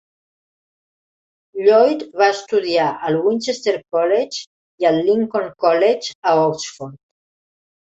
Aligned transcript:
Lloyd 1.67 2.01
va 2.21 2.29
estudiar 2.37 2.87
al 3.09 3.19
Winchester 3.27 3.75
College 3.99 4.41
i 4.87 4.91
al 4.93 4.99
Lincoln 5.11 5.55
College, 5.69 6.19
a 6.33 6.37
Oxford. 6.49 7.01